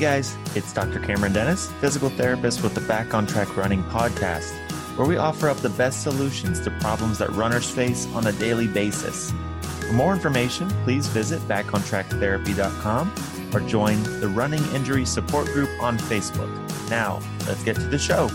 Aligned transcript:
guys, 0.00 0.34
it's 0.54 0.72
Dr. 0.72 0.98
Cameron 0.98 1.34
Dennis, 1.34 1.70
physical 1.72 2.08
therapist 2.08 2.62
with 2.62 2.74
the 2.74 2.80
Back 2.80 3.12
on 3.12 3.26
Track 3.26 3.54
Running 3.54 3.82
podcast, 3.84 4.50
where 4.96 5.06
we 5.06 5.18
offer 5.18 5.46
up 5.46 5.58
the 5.58 5.68
best 5.68 6.02
solutions 6.02 6.58
to 6.62 6.70
problems 6.80 7.18
that 7.18 7.28
runners 7.32 7.68
face 7.70 8.06
on 8.14 8.26
a 8.26 8.32
daily 8.32 8.66
basis. 8.66 9.30
For 9.60 9.92
more 9.92 10.14
information, 10.14 10.70
please 10.84 11.06
visit 11.08 11.38
backontracktherapy.com 11.42 13.14
or 13.52 13.60
join 13.68 14.02
the 14.20 14.28
Running 14.28 14.64
Injury 14.74 15.04
Support 15.04 15.48
Group 15.48 15.68
on 15.82 15.98
Facebook. 15.98 16.48
Now, 16.88 17.20
let's 17.46 17.62
get 17.62 17.76
to 17.76 17.82
the 17.82 17.98
show. 17.98 18.30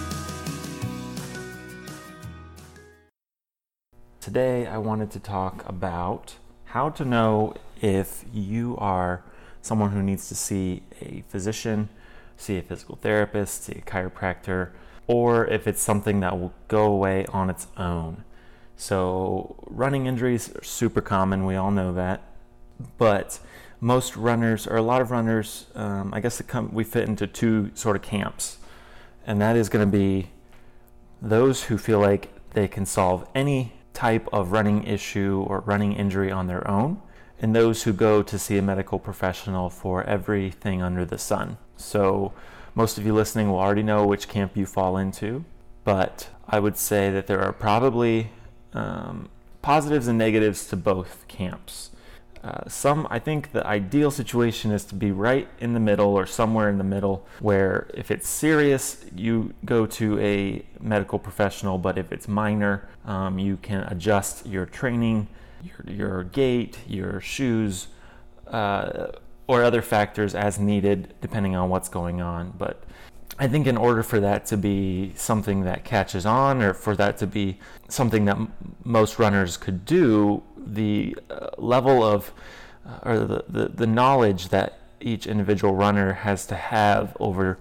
Today, 4.21 4.67
I 4.67 4.77
wanted 4.77 5.09
to 5.11 5.19
talk 5.19 5.67
about 5.67 6.35
how 6.65 6.91
to 6.91 7.03
know 7.03 7.55
if 7.81 8.23
you 8.31 8.77
are 8.77 9.23
someone 9.65 9.91
who 9.91 10.01
needs 10.03 10.27
to 10.29 10.35
see 10.35 10.83
a 11.01 11.23
physician, 11.27 11.89
see 12.37 12.57
a 12.57 12.61
physical 12.61 12.95
therapist, 12.95 13.63
see 13.63 13.73
a 13.73 13.81
chiropractor, 13.81 14.69
or 15.07 15.47
if 15.47 15.67
it's 15.67 15.81
something 15.81 16.19
that 16.19 16.39
will 16.39 16.53
go 16.67 16.85
away 16.85 17.25
on 17.27 17.49
its 17.49 17.67
own. 17.77 18.23
So, 18.77 19.55
running 19.67 20.05
injuries 20.05 20.53
are 20.55 20.63
super 20.63 21.01
common, 21.01 21.45
we 21.45 21.55
all 21.55 21.71
know 21.71 21.93
that. 21.93 22.21
But 22.97 23.39
most 23.79 24.17
runners, 24.17 24.67
or 24.67 24.75
a 24.75 24.81
lot 24.81 25.01
of 25.01 25.11
runners, 25.11 25.67
um, 25.75 26.13
I 26.13 26.19
guess 26.19 26.41
come, 26.41 26.73
we 26.73 26.83
fit 26.83 27.07
into 27.07 27.25
two 27.27 27.71
sort 27.73 27.95
of 27.95 28.01
camps. 28.01 28.57
And 29.25 29.41
that 29.41 29.55
is 29.55 29.69
going 29.69 29.89
to 29.89 29.91
be 29.91 30.29
those 31.21 31.63
who 31.63 31.77
feel 31.77 31.99
like 31.99 32.29
they 32.51 32.67
can 32.67 32.85
solve 32.85 33.27
any 33.33 33.73
type 33.93 34.27
of 34.31 34.51
running 34.51 34.83
issue 34.83 35.43
or 35.47 35.61
running 35.61 35.93
injury 35.93 36.31
on 36.31 36.47
their 36.47 36.67
own, 36.69 37.01
and 37.39 37.55
those 37.55 37.83
who 37.83 37.93
go 37.93 38.23
to 38.23 38.39
see 38.39 38.57
a 38.57 38.61
medical 38.61 38.99
professional 38.99 39.69
for 39.69 40.03
everything 40.03 40.81
under 40.81 41.05
the 41.05 41.17
sun. 41.17 41.57
So, 41.77 42.33
most 42.73 42.97
of 42.97 43.05
you 43.05 43.13
listening 43.13 43.49
will 43.49 43.59
already 43.59 43.83
know 43.83 44.05
which 44.05 44.27
camp 44.27 44.57
you 44.57 44.65
fall 44.65 44.97
into, 44.97 45.45
but 45.83 46.29
I 46.47 46.59
would 46.59 46.77
say 46.77 47.09
that 47.09 47.27
there 47.27 47.41
are 47.41 47.53
probably 47.53 48.31
um, 48.73 49.29
positives 49.61 50.07
and 50.07 50.17
negatives 50.17 50.67
to 50.67 50.75
both 50.75 51.25
camps. 51.27 51.91
Uh, 52.43 52.69
some, 52.69 53.07
I 53.09 53.17
think 53.17 53.53
the 53.53 53.65
ideal 53.65 54.11
situation 54.11 54.69
is 54.71 54.85
to 54.85 54.95
be 54.95 55.11
right 55.11 55.47
in 55.59 55.73
the 55.73 55.79
middle 55.79 56.09
or 56.09 56.27
somewhere 56.27 56.69
in 56.69 56.77
the 56.77 56.83
middle, 56.83 57.25
where 57.39 57.87
if 57.95 58.11
it's 58.11 58.29
serious, 58.29 59.03
you 59.15 59.55
go 59.65 59.87
to 59.87 60.19
a 60.19 60.63
medical 60.79 61.17
professional, 61.17 61.79
but 61.79 61.97
if 61.97 62.11
it's 62.11 62.27
minor, 62.27 62.87
um, 63.05 63.39
you 63.39 63.57
can 63.57 63.81
adjust 63.83 64.45
your 64.45 64.67
training, 64.67 65.27
your, 65.65 65.95
your 65.95 66.23
gait, 66.23 66.77
your 66.87 67.19
shoes, 67.21 67.87
uh, 68.47 69.07
or 69.47 69.63
other 69.63 69.81
factors 69.81 70.33
as 70.33 70.59
needed, 70.59 71.13
depending 71.21 71.55
on 71.55 71.69
what's 71.69 71.89
going 71.89 72.21
on. 72.21 72.53
But 72.57 72.83
I 73.37 73.47
think 73.47 73.67
in 73.67 73.77
order 73.77 74.01
for 74.01 74.19
that 74.19 74.45
to 74.47 74.57
be 74.57 75.13
something 75.15 75.63
that 75.63 75.83
catches 75.83 76.25
on, 76.25 76.61
or 76.61 76.73
for 76.73 76.95
that 76.95 77.17
to 77.17 77.27
be 77.27 77.59
something 77.89 78.25
that 78.25 78.37
m- 78.37 78.51
most 78.83 79.19
runners 79.19 79.57
could 79.57 79.85
do, 79.85 80.41
the 80.57 81.15
uh, 81.29 81.49
level 81.57 82.03
of 82.03 82.31
uh, 82.85 82.99
or 83.03 83.19
the, 83.19 83.43
the, 83.47 83.67
the 83.69 83.87
knowledge 83.87 84.49
that 84.49 84.79
each 85.01 85.27
individual 85.27 85.75
runner 85.75 86.13
has 86.13 86.45
to 86.47 86.55
have 86.55 87.15
over 87.19 87.57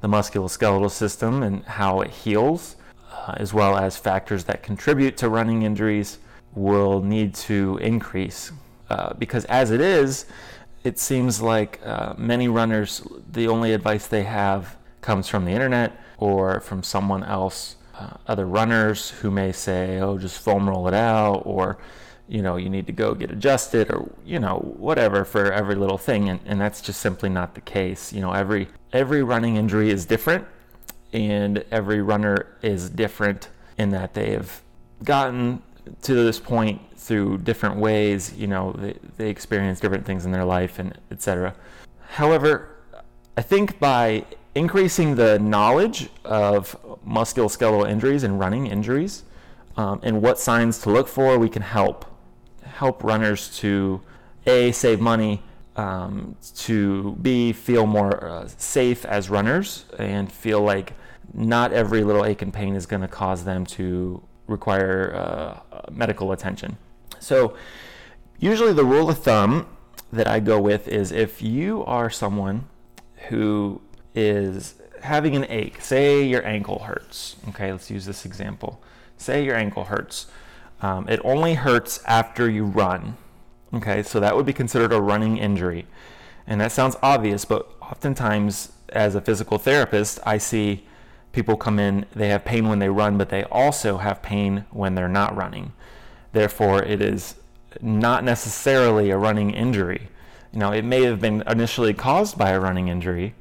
the 0.00 0.08
musculoskeletal 0.08 0.90
system 0.90 1.42
and 1.42 1.64
how 1.64 2.00
it 2.00 2.10
heals, 2.10 2.76
uh, 3.12 3.34
as 3.36 3.52
well 3.52 3.76
as 3.76 3.96
factors 3.96 4.44
that 4.44 4.62
contribute 4.62 5.16
to 5.16 5.28
running 5.28 5.62
injuries, 5.62 6.18
will 6.56 7.00
need 7.02 7.34
to 7.34 7.78
increase. 7.78 8.50
Uh, 8.90 9.14
because 9.14 9.44
as 9.44 9.70
it 9.70 9.80
is, 9.80 10.26
it 10.82 10.98
seems 10.98 11.40
like 11.40 11.80
uh, 11.84 12.14
many 12.16 12.48
runners, 12.48 13.06
the 13.30 13.46
only 13.46 13.72
advice 13.72 14.06
they 14.06 14.24
have 14.24 14.76
comes 15.00 15.28
from 15.28 15.44
the 15.44 15.52
internet 15.52 16.00
or 16.18 16.60
from 16.60 16.82
someone 16.82 17.22
else, 17.22 17.76
uh, 17.98 18.10
other 18.26 18.46
runners 18.46 19.10
who 19.10 19.30
may 19.30 19.52
say, 19.52 20.00
oh, 20.00 20.18
just 20.18 20.38
foam 20.40 20.68
roll 20.68 20.88
it 20.88 20.94
out, 20.94 21.42
or 21.44 21.78
you 22.28 22.42
know, 22.42 22.56
you 22.56 22.68
need 22.68 22.86
to 22.86 22.92
go 22.92 23.14
get 23.14 23.30
adjusted 23.30 23.90
or, 23.90 24.10
you 24.24 24.38
know, 24.38 24.58
whatever 24.76 25.24
for 25.24 25.52
every 25.52 25.76
little 25.76 25.98
thing. 25.98 26.28
And, 26.28 26.40
and 26.44 26.60
that's 26.60 26.80
just 26.80 27.00
simply 27.00 27.28
not 27.28 27.54
the 27.54 27.60
case. 27.60 28.12
You 28.12 28.20
know, 28.20 28.32
every, 28.32 28.68
every 28.92 29.22
running 29.22 29.56
injury 29.56 29.90
is 29.90 30.06
different 30.06 30.44
and 31.12 31.64
every 31.70 32.02
runner 32.02 32.56
is 32.62 32.90
different 32.90 33.48
in 33.78 33.90
that 33.90 34.14
they 34.14 34.32
have 34.32 34.60
gotten 35.04 35.62
to 36.02 36.14
this 36.14 36.38
point 36.38 36.80
through 36.96 37.38
different 37.38 37.76
ways. 37.76 38.34
You 38.36 38.46
know, 38.46 38.72
they, 38.72 38.98
they 39.16 39.30
experience 39.30 39.80
different 39.80 40.04
things 40.04 40.24
in 40.24 40.32
their 40.32 40.44
life 40.44 40.78
and 40.78 40.98
etc. 41.10 41.54
However, 42.08 42.76
I 43.36 43.42
think 43.42 43.78
by 43.78 44.24
increasing 44.54 45.14
the 45.14 45.38
knowledge 45.38 46.08
of 46.24 46.76
musculoskeletal 47.06 47.88
injuries 47.88 48.22
and 48.24 48.40
running 48.40 48.66
injuries 48.66 49.24
um, 49.76 50.00
and 50.02 50.22
what 50.22 50.38
signs 50.38 50.78
to 50.80 50.90
look 50.90 51.08
for, 51.08 51.38
we 51.38 51.48
can 51.48 51.62
help 51.62 52.06
help 52.62 53.02
runners 53.02 53.56
to 53.58 54.00
a 54.46 54.72
save 54.72 55.00
money, 55.00 55.42
um, 55.76 56.36
to 56.54 57.16
b 57.22 57.52
feel 57.52 57.86
more 57.86 58.28
uh, 58.28 58.48
safe 58.56 59.04
as 59.04 59.28
runners, 59.28 59.84
and 59.98 60.30
feel 60.30 60.62
like 60.62 60.94
not 61.34 61.72
every 61.72 62.02
little 62.04 62.24
ache 62.24 62.42
and 62.42 62.52
pain 62.52 62.74
is 62.74 62.86
going 62.86 63.02
to 63.02 63.08
cause 63.08 63.44
them 63.44 63.66
to 63.66 64.22
require 64.46 65.14
uh, 65.14 65.80
medical 65.90 66.32
attention. 66.32 66.76
So, 67.18 67.56
usually 68.38 68.72
the 68.72 68.84
rule 68.84 69.08
of 69.10 69.18
thumb 69.18 69.66
that 70.12 70.26
I 70.26 70.40
go 70.40 70.60
with 70.60 70.88
is 70.88 71.12
if 71.12 71.42
you 71.42 71.84
are 71.84 72.10
someone 72.10 72.68
who 73.28 73.80
is 74.14 74.74
having 75.02 75.36
an 75.36 75.46
ache, 75.48 75.80
say 75.80 76.24
your 76.24 76.44
ankle 76.46 76.80
hurts. 76.80 77.36
Okay, 77.48 77.72
let's 77.72 77.90
use 77.90 78.06
this 78.06 78.24
example. 78.24 78.80
Say 79.16 79.44
your 79.44 79.56
ankle 79.56 79.84
hurts. 79.84 80.26
Um, 80.80 81.08
it 81.08 81.20
only 81.24 81.54
hurts 81.54 82.02
after 82.04 82.50
you 82.50 82.64
run. 82.64 83.16
Okay, 83.74 84.02
so 84.02 84.20
that 84.20 84.36
would 84.36 84.46
be 84.46 84.52
considered 84.52 84.92
a 84.92 85.00
running 85.00 85.38
injury. 85.38 85.86
And 86.46 86.60
that 86.60 86.72
sounds 86.72 86.96
obvious, 87.02 87.44
but 87.44 87.68
oftentimes 87.80 88.72
as 88.90 89.14
a 89.14 89.20
physical 89.20 89.58
therapist, 89.58 90.20
I 90.24 90.38
see 90.38 90.86
people 91.36 91.56
come 91.56 91.78
in, 91.78 92.06
they 92.14 92.28
have 92.30 92.46
pain 92.46 92.66
when 92.66 92.78
they 92.78 92.88
run, 92.88 93.18
but 93.18 93.28
they 93.28 93.44
also 93.44 93.98
have 93.98 94.22
pain 94.22 94.64
when 94.70 94.94
they're 94.94 95.06
not 95.06 95.36
running. 95.36 95.70
Therefore, 96.32 96.82
it 96.82 97.02
is 97.02 97.34
not 97.82 98.24
necessarily 98.24 99.10
a 99.10 99.18
running 99.18 99.50
injury. 99.50 100.08
You 100.50 100.60
know, 100.60 100.72
it 100.72 100.82
may 100.82 101.02
have 101.02 101.20
been 101.20 101.44
initially 101.46 101.92
caused 101.92 102.38
by 102.38 102.50
a 102.50 102.58
running 102.58 102.88
injury. 102.88 103.34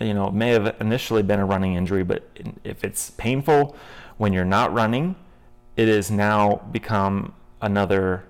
You 0.00 0.14
know, 0.14 0.28
it 0.28 0.32
may 0.32 0.50
have 0.52 0.74
initially 0.80 1.22
been 1.22 1.38
a 1.38 1.44
running 1.44 1.74
injury, 1.74 2.02
but 2.02 2.26
if 2.64 2.82
it's 2.82 3.10
painful 3.10 3.76
when 4.16 4.32
you're 4.32 4.46
not 4.46 4.72
running, 4.72 5.14
it 5.76 5.86
has 5.86 6.10
now 6.10 6.62
become 6.72 7.34
another 7.60 8.24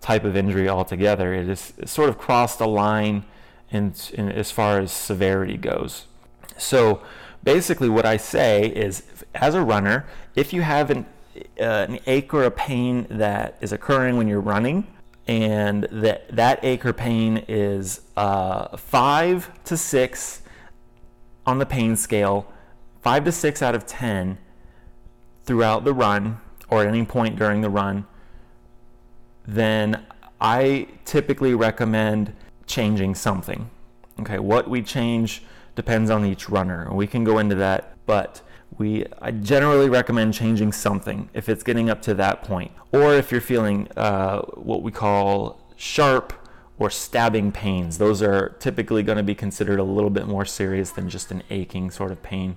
type 0.00 0.24
of 0.24 0.38
injury 0.38 0.70
altogether. 0.70 1.34
It 1.34 1.48
has 1.48 1.74
sort 1.84 2.08
of 2.08 2.16
crossed 2.16 2.60
a 2.60 2.66
line 2.66 3.26
in, 3.70 3.92
in, 4.14 4.32
as 4.32 4.50
far 4.50 4.80
as 4.80 4.90
severity 4.90 5.58
goes. 5.58 6.06
So 6.56 7.02
basically, 7.44 7.88
what 7.88 8.06
I 8.06 8.16
say 8.16 8.66
is, 8.66 9.04
as 9.34 9.54
a 9.54 9.62
runner, 9.62 10.06
if 10.34 10.52
you 10.52 10.62
have 10.62 10.90
an, 10.90 11.06
uh, 11.60 11.86
an 11.88 12.00
ache 12.06 12.32
or 12.34 12.44
a 12.44 12.50
pain 12.50 13.06
that 13.10 13.56
is 13.60 13.72
occurring 13.72 14.16
when 14.16 14.26
you're 14.26 14.40
running, 14.40 14.86
and 15.26 15.84
that 15.84 16.28
that 16.36 16.62
ache 16.62 16.84
or 16.84 16.92
pain 16.92 17.44
is 17.48 18.02
uh, 18.16 18.76
five 18.76 19.50
to 19.64 19.76
six 19.76 20.42
on 21.46 21.58
the 21.58 21.66
pain 21.66 21.96
scale, 21.96 22.46
five 23.02 23.24
to 23.24 23.32
six 23.32 23.62
out 23.62 23.74
of 23.74 23.86
ten 23.86 24.38
throughout 25.44 25.84
the 25.84 25.92
run, 25.92 26.40
or 26.68 26.82
at 26.82 26.88
any 26.88 27.04
point 27.04 27.36
during 27.36 27.60
the 27.60 27.70
run, 27.70 28.06
then 29.46 30.04
I 30.40 30.88
typically 31.04 31.54
recommend 31.54 32.34
changing 32.66 33.14
something. 33.14 33.70
Okay, 34.20 34.38
what 34.38 34.68
we 34.68 34.82
change 34.82 35.42
depends 35.74 36.10
on 36.10 36.24
each 36.24 36.48
runner. 36.48 36.88
We 36.92 37.06
can 37.06 37.24
go 37.24 37.38
into 37.38 37.54
that, 37.56 37.96
but 38.06 38.42
we 38.78 39.06
I 39.20 39.30
generally 39.30 39.88
recommend 39.88 40.34
changing 40.34 40.72
something 40.72 41.28
if 41.32 41.48
it's 41.48 41.62
getting 41.62 41.90
up 41.90 42.02
to 42.02 42.14
that 42.14 42.42
point, 42.42 42.72
or 42.92 43.14
if 43.14 43.30
you're 43.30 43.40
feeling 43.40 43.88
uh, 43.96 44.42
what 44.42 44.82
we 44.82 44.90
call 44.90 45.60
sharp 45.76 46.32
or 46.78 46.90
stabbing 46.90 47.52
pains. 47.52 47.98
Those 47.98 48.22
are 48.22 48.50
typically 48.58 49.02
going 49.02 49.18
to 49.18 49.22
be 49.22 49.34
considered 49.34 49.78
a 49.78 49.84
little 49.84 50.10
bit 50.10 50.26
more 50.26 50.44
serious 50.44 50.90
than 50.90 51.08
just 51.08 51.30
an 51.30 51.42
aching 51.50 51.90
sort 51.90 52.10
of 52.10 52.22
pain. 52.22 52.56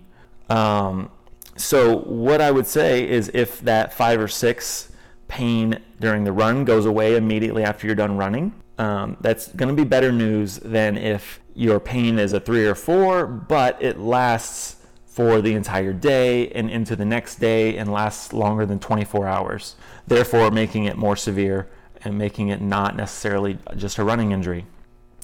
Um, 0.50 1.12
so 1.56 1.98
what 2.00 2.42
I 2.42 2.52
would 2.52 2.68
say 2.68 3.08
is 3.08 3.30
if 3.34 3.62
that 3.62 3.94
five 3.94 4.20
or 4.20 4.28
six 4.28 4.92
pain 5.28 5.80
during 6.00 6.24
the 6.24 6.32
run 6.32 6.66
goes 6.66 6.86
away 6.86 7.16
immediately 7.16 7.64
after 7.64 7.86
you're 7.86 7.96
done 7.96 8.18
running, 8.18 8.54
um, 8.78 9.18
that's 9.22 9.48
going 9.50 9.70
to 9.70 9.76
be 9.76 9.88
better 9.88 10.12
news 10.12 10.58
than 10.58 10.98
if 10.98 11.40
your 11.58 11.80
pain 11.80 12.20
is 12.20 12.34
a 12.34 12.40
three 12.40 12.68
or 12.68 12.76
four, 12.76 13.26
but 13.26 13.82
it 13.82 14.00
lasts 14.00 14.76
for 15.08 15.42
the 15.42 15.56
entire 15.56 15.92
day 15.92 16.50
and 16.50 16.70
into 16.70 16.96
the 16.96 17.04
next 17.04 17.38
day 17.38 17.76
and 17.78 17.92
lasts 17.92 18.32
longer 18.32 18.64
than 18.64 18.78
24 18.78 19.26
hours, 19.28 19.76
therefore 20.06 20.52
making 20.52 20.86
it 20.86 20.96
more 20.96 21.16
severe 21.16 21.68
and 22.04 22.16
making 22.16 22.50
it 22.50 22.62
not 22.62 22.96
necessarily 22.96 23.58
just 23.76 23.98
a 23.98 24.04
running 24.04 24.32
injury. 24.32 24.68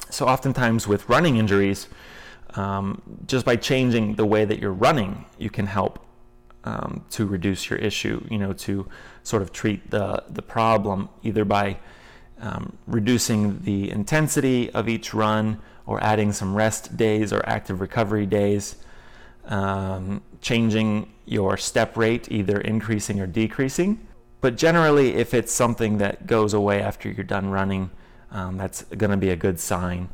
So, 0.09 0.25
oftentimes 0.25 0.87
with 0.87 1.07
running 1.07 1.37
injuries, 1.37 1.87
um, 2.55 3.03
just 3.27 3.45
by 3.45 3.55
changing 3.55 4.15
the 4.15 4.25
way 4.25 4.43
that 4.43 4.57
you're 4.57 4.73
running, 4.73 5.25
you 5.37 5.51
can 5.51 5.67
help 5.67 6.03
um, 6.63 7.05
to 7.11 7.27
reduce 7.27 7.69
your 7.69 7.77
issue. 7.77 8.25
You 8.31 8.39
know, 8.39 8.53
to 8.53 8.89
sort 9.21 9.43
of 9.43 9.51
treat 9.51 9.91
the 9.91 10.23
the 10.27 10.41
problem 10.41 11.09
either 11.21 11.45
by 11.45 11.77
um, 12.39 12.75
reducing 12.87 13.59
the 13.61 13.91
intensity 13.91 14.71
of 14.71 14.89
each 14.89 15.13
run 15.13 15.61
or 15.85 16.03
adding 16.03 16.31
some 16.31 16.55
rest 16.55 16.95
days 16.95 17.33
or 17.33 17.41
active 17.47 17.81
recovery 17.81 18.25
days, 18.25 18.75
um, 19.45 20.21
changing 20.41 21.11
your 21.25 21.57
step 21.57 21.97
rate, 21.97 22.31
either 22.31 22.59
increasing 22.61 23.19
or 23.19 23.27
decreasing. 23.27 24.05
But 24.41 24.57
generally, 24.57 25.15
if 25.15 25.33
it's 25.33 25.53
something 25.53 25.97
that 25.99 26.27
goes 26.27 26.53
away 26.53 26.81
after 26.81 27.09
you're 27.09 27.23
done 27.23 27.49
running, 27.49 27.91
um, 28.31 28.57
that's 28.57 28.83
going 28.83 29.11
to 29.11 29.17
be 29.17 29.29
a 29.29 29.35
good 29.35 29.59
sign 29.59 30.09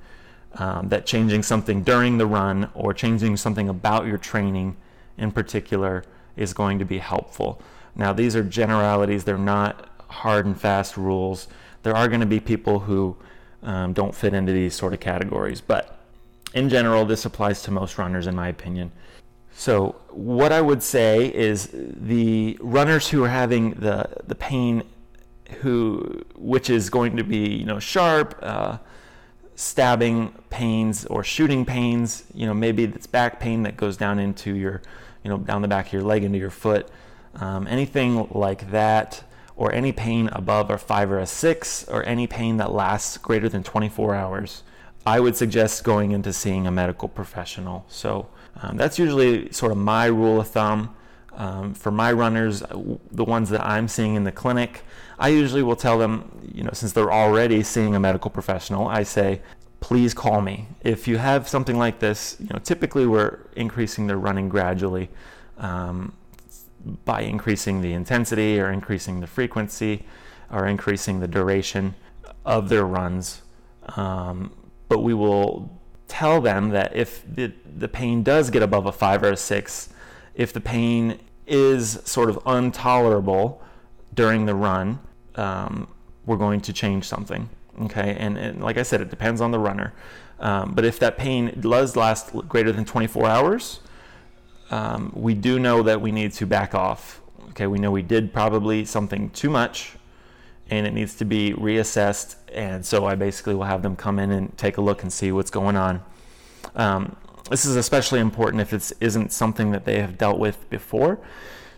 um, 0.56 0.90
that 0.90 1.06
changing 1.06 1.44
something 1.44 1.84
during 1.84 2.18
the 2.18 2.26
run 2.26 2.70
or 2.74 2.94
changing 2.94 3.38
something 3.38 3.70
about 3.70 4.06
your 4.06 4.18
training 4.18 4.76
in 5.18 5.32
particular 5.32 6.04
is 6.36 6.54
going 6.54 6.80
to 6.80 6.86
be 6.86 6.98
helpful. 6.98 7.62
Now, 7.96 8.14
these 8.14 8.36
are 8.36 8.44
generalities, 8.44 9.24
they're 9.24 9.38
not 9.38 9.90
hard 10.10 10.46
and 10.46 10.60
fast 10.60 10.98
rules. 10.98 11.48
There 11.84 11.96
are 11.96 12.08
going 12.08 12.22
to 12.22 12.26
be 12.26 12.40
people 12.40 12.80
who 12.80 13.16
um, 13.64 13.94
don't 13.94 14.16
fit 14.16 14.34
into 14.34 14.52
these 14.52 14.74
sort 14.74 14.94
of 14.94 15.00
categories, 15.00 15.62
but 15.62 16.00
in 16.54 16.70
general, 16.70 17.06
this 17.06 17.26
applies 17.26 17.62
to 17.64 17.72
most 17.72 17.98
runners, 17.98 18.28
in 18.28 18.36
my 18.36 18.48
opinion. 18.48 18.92
So, 19.52 19.96
what 20.10 20.52
I 20.52 20.62
would 20.62 20.82
say 20.82 21.34
is 21.34 21.70
the 21.74 22.58
runners 22.62 23.10
who 23.10 23.24
are 23.24 23.30
having 23.30 23.72
the, 23.72 24.10
the 24.26 24.36
pain, 24.36 24.84
who 25.62 26.24
which 26.36 26.70
is 26.70 26.90
going 26.90 27.18
to 27.18 27.24
be 27.24 27.50
you 27.50 27.66
know 27.66 27.80
sharp, 27.80 28.40
uh, 28.42 28.78
stabbing 29.56 30.34
pains 30.50 31.06
or 31.06 31.24
shooting 31.24 31.66
pains. 31.66 32.24
You 32.34 32.48
know, 32.48 32.54
maybe 32.54 32.86
it's 32.86 33.08
back 33.08 33.40
pain 33.40 33.64
that 33.64 33.76
goes 33.76 33.98
down 33.98 34.18
into 34.18 34.56
your, 34.56 34.82
you 35.24 35.30
know, 35.30 35.38
down 35.38 35.62
the 35.62 35.68
back 35.68 35.88
of 35.88 35.94
your 35.94 36.04
leg 36.04 36.24
into 36.24 36.40
your 36.40 36.50
foot. 36.50 36.90
Um, 37.36 37.68
anything 37.68 38.30
like 38.32 38.72
that, 38.72 39.24
or 39.60 39.74
any 39.74 39.92
pain 39.92 40.30
above 40.32 40.70
a 40.70 40.78
five 40.78 41.12
or 41.12 41.20
a 41.20 41.28
six, 41.28 41.86
or 41.90 42.02
any 42.06 42.26
pain 42.26 42.56
that 42.56 42.72
lasts 42.72 43.18
greater 43.18 43.50
than 43.50 43.62
24 43.62 44.16
hours, 44.16 44.64
I 45.06 45.20
would 45.20 45.36
suggest 45.36 45.84
going 45.84 46.12
into 46.12 46.32
seeing 46.32 46.66
a 46.66 46.72
medical 46.72 47.10
professional. 47.10 47.84
So 47.90 48.30
um, 48.62 48.78
that's 48.78 48.98
usually 48.98 49.52
sort 49.52 49.74
of 49.74 49.78
my 49.78 50.06
rule 50.06 50.40
of 50.40 50.48
thumb. 50.48 50.96
Um, 51.34 51.74
for 51.74 51.92
my 51.92 52.14
runners, 52.14 52.64
the 53.12 53.26
ones 53.26 53.50
that 53.50 53.66
I'm 53.66 53.90
seeing 53.90 54.16
in 54.16 54.24
the 54.24 54.32
clinic, 54.32 54.84
I 55.20 55.28
usually 55.28 55.62
will 55.62 55.76
tell 55.76 56.00
them, 56.00 56.32
you 56.54 56.64
know, 56.64 56.72
since 56.72 56.94
they're 56.94 57.12
already 57.12 57.62
seeing 57.62 57.96
a 57.96 58.00
medical 58.00 58.32
professional, 58.32 58.88
I 58.88 59.04
say, 59.04 59.42
please 59.82 60.14
call 60.14 60.40
me. 60.40 60.68
If 60.86 61.06
you 61.06 61.18
have 61.18 61.50
something 61.50 61.78
like 61.78 62.00
this, 62.00 62.38
you 62.40 62.48
know, 62.54 62.60
typically 62.60 63.06
we're 63.06 63.40
increasing 63.58 64.08
their 64.08 64.18
running 64.18 64.48
gradually 64.48 65.10
um, 65.58 66.14
by 67.06 67.22
increasing 67.22 67.82
the 67.82 67.94
intensity 67.94 68.60
or 68.60 68.72
increasing 68.72 69.20
the 69.20 69.28
frequency 69.28 70.06
or 70.52 70.66
increasing 70.66 71.20
the 71.20 71.28
duration 71.28 71.96
of 72.46 72.70
their 72.70 72.86
runs. 72.86 73.42
Um, 73.96 74.54
but 74.88 75.00
we 75.00 75.14
will 75.14 75.80
tell 76.08 76.42
them 76.42 76.70
that 76.70 76.96
if 76.96 77.24
the, 77.28 77.54
the 77.78 77.88
pain 77.88 78.24
does 78.24 78.50
get 78.50 78.64
above 78.64 78.86
a 78.86 78.92
five 78.92 79.24
or 79.24 79.32
a 79.32 79.38
six, 79.38 79.90
if 80.36 80.52
the 80.54 80.62
pain 80.62 81.20
is 81.46 82.00
sort 82.04 82.30
of 82.30 82.40
intolerable 82.46 83.62
during 84.14 84.46
the 84.46 84.56
run, 84.56 85.00
um, 85.36 85.88
we're 86.26 86.38
going 86.38 86.62
to 86.62 86.74
change 86.74 87.06
something. 87.06 87.50
Okay, 87.82 88.16
and, 88.20 88.38
and, 88.38 88.62
like 88.62 88.78
I 88.78 88.84
said, 88.84 89.00
it 89.00 89.10
depends 89.10 89.40
on 89.40 89.52
the 89.52 89.60
runner. 89.60 89.94
Um, 90.40 90.74
but 90.74 90.84
if 90.84 91.00
that 91.00 91.18
pain 91.18 91.58
does 91.60 91.96
last 91.96 92.34
greater 92.48 92.72
than 92.72 92.86
24 92.86 93.26
hours, 93.26 93.80
um, 94.72 95.12
we 95.16 95.34
do 95.34 95.60
know 95.60 95.84
that 95.84 96.02
we 96.02 96.12
need 96.12 96.34
to 96.34 96.46
back 96.46 96.76
off. 96.76 97.22
Okay, 97.50 97.68
we 97.68 97.80
know 97.80 97.92
we 97.92 98.02
did 98.02 98.34
probably 98.34 98.86
something 98.86 99.30
too 99.32 99.50
much 99.50 99.94
and 100.70 100.86
it 100.86 100.94
needs 100.94 101.16
to 101.16 101.26
be 101.26 101.54
reassessed. 101.54 102.36
And 102.54 102.86
so 102.86 103.06
I 103.06 103.16
basically 103.16 103.56
will 103.56 103.64
have 103.64 103.82
them 103.82 103.96
come 103.96 104.20
in 104.20 104.32
and 104.32 104.56
take 104.58 104.78
a 104.78 104.82
look 104.82 105.02
and 105.02 105.12
see 105.12 105.32
what's 105.32 105.50
going 105.50 105.76
on. 105.76 106.04
Um, 106.76 107.16
this 107.50 107.66
is 107.66 107.76
especially 107.76 108.20
important 108.20 108.62
if 108.62 108.74
it 108.74 108.92
isn't 109.00 109.32
something 109.32 109.72
that 109.72 109.86
they 109.86 110.00
have 110.00 110.18
dealt 110.18 110.38
with 110.38 110.70
before 110.70 111.20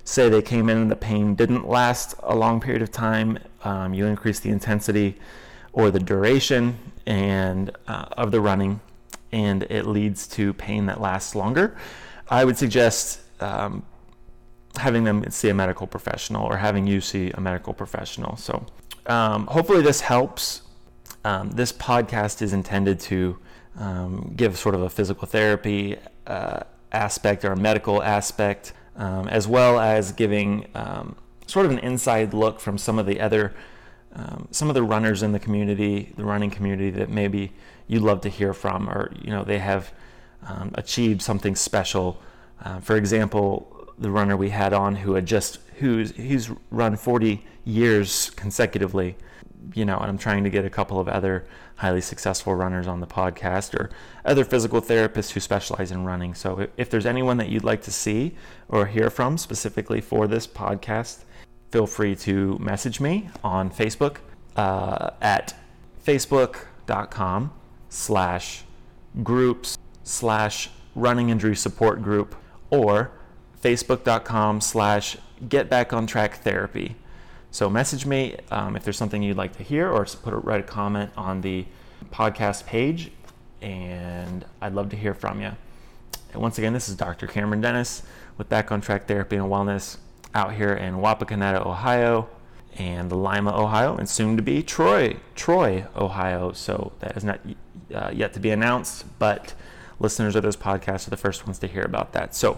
say 0.04 0.30
they 0.30 0.42
came 0.42 0.70
in 0.70 0.78
and 0.78 0.92
the 0.92 0.96
pain 0.96 1.36
didn't 1.36 1.68
last 1.68 2.16
a 2.24 2.36
long 2.36 2.60
period 2.60 2.82
of 2.82 2.92
time, 2.92 3.38
um, 3.64 3.94
you 3.94 4.06
increase 4.06 4.40
the 4.40 4.50
intensity 4.50 5.18
or 5.74 5.92
the 5.92 6.00
duration 6.00 6.78
and 7.06 7.72
uh, 7.88 8.06
of 8.14 8.32
the 8.32 8.42
running, 8.42 8.80
and 9.32 9.64
it 9.64 9.86
leads 9.86 10.28
to 10.28 10.54
pain 10.54 10.86
that 10.88 11.00
lasts 11.00 11.36
longer. 11.36 11.78
I 12.32 12.46
would 12.46 12.58
suggest 12.58 13.20
um, 13.42 13.84
having 14.78 15.04
them 15.04 15.30
see 15.30 15.50
a 15.50 15.54
medical 15.54 15.86
professional 15.86 16.46
or 16.46 16.56
having 16.56 16.88
you 16.88 17.02
see 17.02 17.30
a 17.32 17.42
medical 17.42 17.74
professional. 17.74 18.38
So, 18.38 18.66
um, 19.06 19.48
hopefully, 19.48 19.82
this 19.82 20.00
helps. 20.02 20.62
Um, 21.26 21.52
this 21.52 21.72
podcast 21.72 22.42
is 22.42 22.54
intended 22.54 23.00
to 23.02 23.38
um, 23.78 24.34
give 24.36 24.58
sort 24.58 24.74
of 24.74 24.82
a 24.82 24.90
physical 24.90 25.28
therapy 25.28 25.98
uh, 26.26 26.62
aspect 26.92 27.46
or 27.46 27.52
a 27.52 27.58
medical 27.58 28.02
aspect 28.02 28.74
um, 28.96 29.28
as 29.28 29.48
well 29.48 29.80
as 29.80 30.14
giving 30.14 30.68
um, 30.74 31.16
sort 31.48 31.66
of 31.66 31.72
an 31.72 31.80
inside 31.80 32.34
look 32.34 32.60
from 32.60 32.78
some 32.78 32.98
of 32.98 33.06
the 33.06 33.20
other 33.20 33.54
some 34.52 34.68
of 34.68 34.74
the 34.74 34.84
runners 34.84 35.24
in 35.24 35.32
the 35.32 35.40
community, 35.40 36.12
the 36.18 36.26
running 36.26 36.50
community 36.50 36.90
that 36.90 37.10
maybe 37.10 37.54
you'd 37.88 38.02
love 38.02 38.20
to 38.20 38.28
hear 38.28 38.54
from, 38.54 38.90
or 38.90 39.10
you 39.22 39.30
know 39.30 39.46
they 39.46 39.60
have 39.60 39.94
um, 40.48 40.72
achieved 40.76 41.22
something 41.22 41.56
special. 41.56 42.20
Uh, 42.64 42.80
for 42.80 42.96
example, 42.96 43.88
the 43.98 44.10
runner 44.10 44.36
we 44.36 44.50
had 44.50 44.74
on 44.74 44.96
who 44.96 45.14
had 45.14 45.26
just 45.26 45.60
who's 45.78 46.12
he's 46.12 46.50
run 46.70 46.96
40 46.96 47.44
years 47.66 48.32
consecutively 48.32 49.16
you 49.74 49.86
know, 49.86 49.98
and 49.98 50.10
I'm 50.10 50.18
trying 50.18 50.44
to 50.44 50.50
get 50.50 50.66
a 50.66 50.70
couple 50.70 51.00
of 51.00 51.08
other 51.08 51.46
highly 51.76 52.02
successful 52.02 52.56
runners 52.56 52.88
on 52.88 53.00
the 53.00 53.08
podcast 53.08 53.74
or 53.74 53.90
other 54.26 54.44
physical 54.44 54.82
therapists 54.82 55.32
who 55.32 55.40
specialize 55.40 55.92
in 55.92 56.06
running. 56.06 56.34
So 56.34 56.68
if 56.78 56.90
there's 56.90 57.06
anyone 57.06 57.38
that 57.38 57.50
you'd 57.50 57.64
like 57.64 57.82
to 57.84 57.92
see 57.92 58.36
or 58.70 58.86
hear 58.86 59.10
from 59.10 59.38
specifically 59.38 60.02
for 60.02 60.28
this 60.28 60.48
podcast, 60.48 61.24
feel 61.72 61.88
free 61.88 62.16
to 62.18 62.58
message 62.60 63.00
me 63.00 63.30
on 63.44 63.72
Facebook 63.72 64.18
uh, 64.56 65.12
at 65.22 65.56
facebook.com 66.06 67.52
slash 67.90 68.64
groups 69.24 69.78
slash 70.04 70.70
running 70.96 71.30
injury 71.30 71.56
support 71.56 72.02
group 72.02 72.36
or 72.70 73.12
facebook.com 73.62 74.62
slash 74.62 75.18
get 75.48 75.70
back 75.70 75.94
on 75.94 76.08
track 76.08 76.38
therapy. 76.38 76.96
So 77.52 77.70
message 77.70 78.06
me 78.06 78.38
um, 78.50 78.76
if 78.76 78.84
there's 78.84 78.98
something 78.98 79.22
you'd 79.22 79.38
like 79.38 79.58
to 79.58 79.64
hear, 79.64 79.90
or 79.90 80.06
put 80.06 80.34
a, 80.34 80.38
write 80.38 80.62
a 80.62 80.64
comment 80.64 81.12
on 81.18 81.42
the 81.42 81.66
podcast 82.12 82.66
page, 82.66 83.12
and 83.62 84.46
I'd 84.62 84.74
love 84.74 84.90
to 84.90 84.96
hear 84.96 85.14
from 85.14 85.42
you. 85.42 85.52
And 86.34 86.42
once 86.42 86.58
again, 86.58 86.72
this 86.72 86.88
is 86.88 86.96
Dr. 86.96 87.28
Cameron 87.28 87.60
Dennis 87.60 88.04
with 88.38 88.48
Back 88.48 88.72
on 88.72 88.80
Track 88.80 89.06
Therapy 89.06 89.36
and 89.36 89.46
Wellness 89.46 89.98
out 90.34 90.54
here 90.54 90.74
in 90.74 90.96
Wapakoneta, 90.96 91.66
Ohio, 91.66 92.30
and 92.78 93.12
Lima, 93.12 93.52
Ohio, 93.54 93.98
and 93.98 94.08
soon 94.08 94.38
to 94.38 94.42
be 94.42 94.64
Troy, 94.64 95.18
Troy, 95.36 95.86
Ohio. 95.96 96.54
So 96.54 96.94
that 97.00 97.18
is 97.18 97.26
not 97.26 97.42
uh, 97.94 98.12
yet 98.14 98.32
to 98.34 98.40
be 98.40 98.50
announced, 98.50 99.04
but 99.20 99.54
listeners 100.02 100.36
of 100.36 100.44
this 100.44 100.58
podcast 100.58 101.08
are 101.08 101.12
the 101.12 101.18
first 101.18 101.46
ones 101.46 101.60
to 101.60 101.68
hear 101.68 101.84
about 101.84 102.12
that. 102.14 102.36
So 102.36 102.58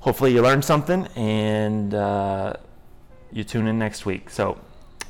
hopefully 0.00 0.32
you 0.34 0.42
learned 0.42 0.64
something 0.64 1.06
and. 1.16 1.94
Uh, 1.94 2.54
you 3.34 3.44
tune 3.44 3.66
in 3.66 3.78
next 3.78 4.06
week. 4.06 4.30
So 4.30 4.58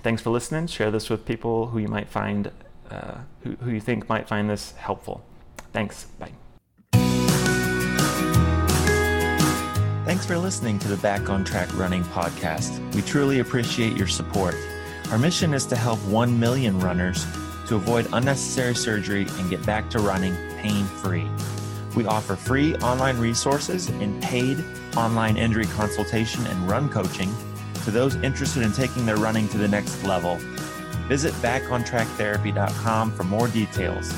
thanks 0.03 0.23
for 0.23 0.31
listening. 0.31 0.67
Share 0.67 0.91
this 0.91 1.11
with 1.11 1.25
people 1.26 1.67
who 1.67 1.79
you 1.79 1.88
might 1.88 2.09
find, 2.09 2.50
uh, 2.91 3.19
who, 3.43 3.53
who 3.57 3.71
you 3.71 3.81
think 3.81 4.09
might 4.09 4.26
find 4.26 4.49
this 4.49 4.73
helpful. 4.73 5.23
Thanks. 5.73 6.07
Bye. 6.19 6.33
Thanks 10.07 10.26
for 10.26 10.37
listening 10.37 10.79
to 10.81 10.88
the 10.88 10.97
Back 10.99 11.31
on 11.31 11.45
Track 11.45 11.75
Running 11.76 12.03
podcast. 12.05 12.95
We 12.95 13.03
truly 13.03 13.41
appreciate 13.41 13.97
your 13.97 14.07
support. 14.07 14.55
Our 15.11 15.19
mission 15.19 15.53
is 15.55 15.67
to 15.67 15.76
help 15.76 15.99
1 16.00 16.38
million 16.38 16.79
runners 16.81 17.25
to 17.66 17.76
avoid 17.76 18.09
unnecessary 18.12 18.75
surgery 18.75 19.26
and 19.38 19.50
get 19.50 19.64
back 19.64 19.90
to 19.90 19.99
running 19.99 20.35
pain 20.59 20.85
free. 20.85 21.28
We 21.97 22.06
offer 22.06 22.37
free 22.37 22.75
online 22.76 23.18
resources 23.18 23.88
and 23.88 24.23
paid 24.23 24.64
online 24.97 25.37
injury 25.37 25.66
consultation 25.66 26.47
and 26.47 26.68
run 26.68 26.88
coaching 26.88 27.33
to 27.85 27.90
those 27.90 28.16
interested 28.16 28.62
in 28.62 28.73
taking 28.73 29.06
their 29.06 29.16
running 29.16 29.49
to 29.49 29.59
the 29.59 29.68
next 29.68 30.02
level. 30.04 30.37
Visit 31.09 31.35
backontracktherapy.com 31.35 33.12
for 33.12 33.25
more 33.25 33.49
details. 33.49 34.12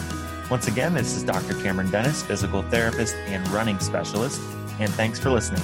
Once 0.50 0.68
again, 0.68 0.94
this 0.94 1.16
is 1.16 1.24
Dr. 1.24 1.54
Cameron 1.60 1.90
Dennis, 1.90 2.22
physical 2.22 2.62
therapist 2.62 3.16
and 3.26 3.46
running 3.48 3.78
specialist, 3.80 4.40
and 4.78 4.92
thanks 4.94 5.18
for 5.18 5.30
listening. 5.30 5.62